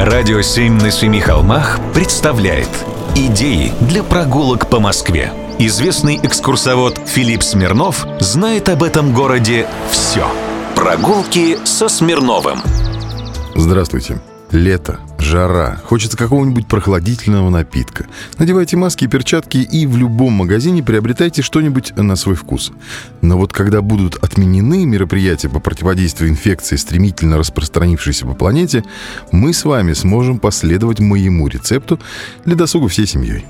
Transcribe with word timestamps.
Радио 0.00 0.40
«Семь 0.40 0.80
на 0.80 0.90
семи 0.90 1.20
холмах» 1.20 1.78
представляет 1.92 2.70
Идеи 3.14 3.70
для 3.82 4.02
прогулок 4.02 4.70
по 4.70 4.80
Москве. 4.80 5.30
Известный 5.58 6.16
экскурсовод 6.16 6.98
Филипп 7.06 7.42
Смирнов 7.42 8.06
знает 8.18 8.70
об 8.70 8.82
этом 8.82 9.12
городе 9.12 9.66
все. 9.90 10.26
Прогулки 10.74 11.58
со 11.66 11.90
Смирновым. 11.90 12.60
Здравствуйте. 13.54 14.22
Лето, 14.50 15.00
жара, 15.30 15.80
хочется 15.84 16.16
какого-нибудь 16.16 16.66
прохладительного 16.66 17.50
напитка. 17.50 18.06
Надевайте 18.38 18.76
маски 18.76 19.04
и 19.04 19.06
перчатки 19.06 19.58
и 19.58 19.86
в 19.86 19.96
любом 19.96 20.32
магазине 20.32 20.82
приобретайте 20.82 21.40
что-нибудь 21.40 21.96
на 21.96 22.16
свой 22.16 22.34
вкус. 22.34 22.72
Но 23.22 23.38
вот 23.38 23.52
когда 23.52 23.80
будут 23.80 24.16
отменены 24.16 24.84
мероприятия 24.84 25.48
по 25.48 25.60
противодействию 25.60 26.30
инфекции, 26.30 26.74
стремительно 26.74 27.38
распространившейся 27.38 28.26
по 28.26 28.34
планете, 28.34 28.82
мы 29.30 29.52
с 29.52 29.64
вами 29.64 29.92
сможем 29.92 30.40
последовать 30.40 30.98
моему 30.98 31.46
рецепту 31.46 32.00
для 32.44 32.56
досуга 32.56 32.88
всей 32.88 33.06
семьей. 33.06 33.46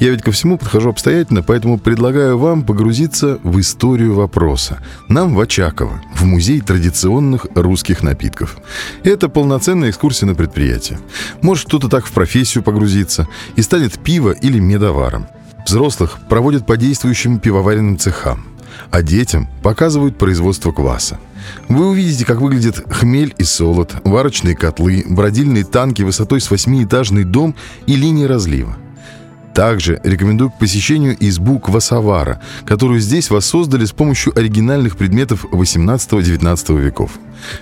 Я 0.00 0.10
ведь 0.10 0.22
ко 0.22 0.32
всему 0.32 0.58
подхожу 0.58 0.90
обстоятельно, 0.90 1.44
поэтому 1.44 1.78
предлагаю 1.78 2.38
вам 2.38 2.64
погрузиться 2.64 3.38
в 3.44 3.60
историю 3.60 4.14
вопроса. 4.14 4.82
Нам 5.06 5.36
в 5.36 5.40
Очаково, 5.40 6.02
в 6.12 6.24
музей 6.24 6.60
традиционных 6.60 7.46
русских 7.54 8.02
напитков. 8.02 8.58
Это 9.04 9.28
полноценная 9.28 9.90
экскурсия 9.90 10.26
на 10.26 10.34
предприятие. 10.34 10.98
Может 11.42 11.66
кто-то 11.66 11.88
так 11.88 12.06
в 12.06 12.12
профессию 12.12 12.62
погрузиться 12.64 13.28
и 13.56 13.62
станет 13.62 13.98
пиво 13.98 14.32
или 14.32 14.58
медоваром. 14.58 15.26
Взрослых 15.66 16.18
проводят 16.28 16.66
по 16.66 16.76
действующим 16.76 17.38
пивоваренным 17.38 17.98
цехам, 17.98 18.46
а 18.90 19.02
детям 19.02 19.48
показывают 19.62 20.18
производство 20.18 20.72
кваса. 20.72 21.18
Вы 21.68 21.88
увидите, 21.88 22.24
как 22.24 22.40
выглядит 22.40 22.82
хмель 22.90 23.34
и 23.38 23.44
солод, 23.44 23.94
варочные 24.04 24.56
котлы, 24.56 25.04
бродильные 25.08 25.64
танки 25.64 26.02
высотой 26.02 26.40
с 26.40 26.50
восьмиэтажный 26.50 27.24
дом 27.24 27.54
и 27.86 27.96
линии 27.96 28.24
разлива. 28.24 28.76
Также 29.60 30.00
рекомендую 30.04 30.48
к 30.48 30.58
посещению 30.58 31.14
избу 31.20 31.58
Квасовара, 31.58 32.40
которую 32.64 32.98
здесь 32.98 33.28
воссоздали 33.28 33.84
с 33.84 33.92
помощью 33.92 34.32
оригинальных 34.34 34.96
предметов 34.96 35.44
18-19 35.52 36.80
веков. 36.80 37.18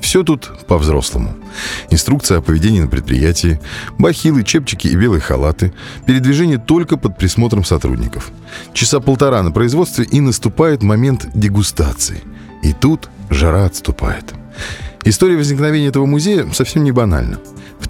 Все 0.00 0.22
тут 0.22 0.52
по-взрослому. 0.68 1.34
Инструкция 1.90 2.38
о 2.38 2.42
поведении 2.42 2.80
на 2.80 2.86
предприятии, 2.86 3.60
бахилы, 3.98 4.44
чепчики 4.44 4.86
и 4.86 4.94
белые 4.94 5.20
халаты, 5.20 5.72
передвижение 6.06 6.58
только 6.58 6.96
под 6.96 7.18
присмотром 7.18 7.64
сотрудников. 7.64 8.30
Часа 8.72 9.00
полтора 9.00 9.42
на 9.42 9.50
производстве 9.50 10.04
и 10.04 10.20
наступает 10.20 10.84
момент 10.84 11.26
дегустации. 11.34 12.22
И 12.62 12.72
тут 12.72 13.10
жара 13.30 13.64
отступает. 13.64 14.32
История 15.02 15.36
возникновения 15.36 15.88
этого 15.88 16.06
музея 16.06 16.48
совсем 16.52 16.84
не 16.84 16.92
банальна. 16.92 17.40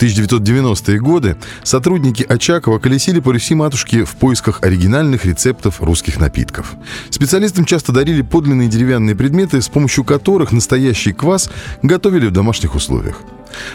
В 0.00 0.02
1990-е 0.02 0.98
годы 0.98 1.36
сотрудники 1.62 2.22
Очакова 2.22 2.78
колесили 2.78 3.20
по 3.20 3.34
Руси 3.34 3.54
матушки 3.54 4.02
в 4.04 4.16
поисках 4.16 4.60
оригинальных 4.62 5.26
рецептов 5.26 5.82
русских 5.82 6.18
напитков. 6.18 6.72
Специалистам 7.10 7.66
часто 7.66 7.92
дарили 7.92 8.22
подлинные 8.22 8.70
деревянные 8.70 9.14
предметы, 9.14 9.60
с 9.60 9.68
помощью 9.68 10.04
которых 10.04 10.52
настоящий 10.52 11.12
квас 11.12 11.50
готовили 11.82 12.28
в 12.28 12.30
домашних 12.30 12.76
условиях. 12.76 13.20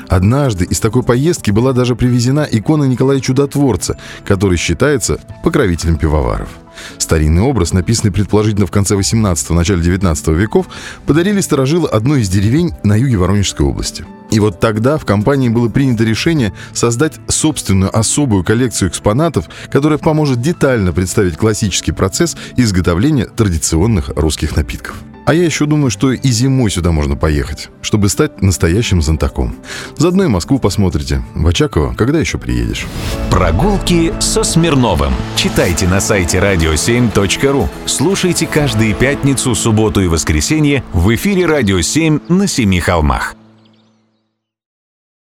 Однажды 0.07 0.65
из 0.65 0.79
такой 0.79 1.03
поездки 1.03 1.51
была 1.51 1.73
даже 1.73 1.95
привезена 1.95 2.47
икона 2.51 2.85
Николая 2.85 3.19
Чудотворца, 3.19 3.95
который 4.25 4.57
считается 4.57 5.19
покровителем 5.43 5.97
пивоваров. 5.97 6.49
Старинный 6.97 7.43
образ, 7.43 7.71
написанный 7.71 8.11
предположительно 8.11 8.65
в 8.65 8.71
конце 8.71 8.95
18-го, 8.95 9.53
начале 9.53 9.83
19 9.83 10.29
веков, 10.29 10.65
подарили 11.05 11.39
сторожилы 11.39 11.87
одной 11.87 12.21
из 12.21 12.29
деревень 12.29 12.73
на 12.81 12.95
юге 12.95 13.17
Воронежской 13.17 13.63
области. 13.63 14.05
И 14.35 14.39
вот 14.41 14.59
тогда 14.59 14.97
в 14.97 15.05
компании 15.05 15.47
было 15.47 15.69
принято 15.69 16.03
решение 16.03 16.51
создать 16.73 17.13
собственную 17.29 17.97
особую 17.97 18.43
коллекцию 18.43 18.89
экспонатов, 18.89 19.45
которая 19.71 19.97
поможет 19.97 20.41
детально 20.41 20.91
представить 20.91 21.37
классический 21.37 21.93
процесс 21.93 22.35
изготовления 22.57 23.27
традиционных 23.27 24.09
русских 24.17 24.57
напитков. 24.57 24.97
А 25.25 25.33
я 25.33 25.45
еще 25.45 25.65
думаю, 25.65 25.89
что 25.89 26.11
и 26.11 26.27
зимой 26.27 26.69
сюда 26.69 26.91
можно 26.91 27.15
поехать, 27.15 27.69
чтобы 27.81 28.09
стать 28.09 28.41
настоящим 28.41 29.01
зонтаком. 29.01 29.55
Заодно 29.95 30.25
и 30.25 30.27
Москву 30.27 30.59
посмотрите. 30.59 31.23
В 31.33 31.47
Очаково 31.47 31.93
когда 31.93 32.19
еще 32.19 32.37
приедешь? 32.37 32.85
Прогулки 33.31 34.13
со 34.19 34.43
Смирновым. 34.43 35.13
Читайте 35.37 35.87
на 35.87 36.01
сайте 36.01 36.39
radio7.ru. 36.39 37.69
Слушайте 37.85 38.47
каждые 38.47 38.95
пятницу, 38.95 39.55
субботу 39.55 40.01
и 40.01 40.07
воскресенье 40.07 40.83
в 40.91 41.15
эфире 41.15 41.45
«Радио 41.45 41.79
7» 41.79 42.21
на 42.27 42.47
Семи 42.47 42.81
холмах. 42.81 43.33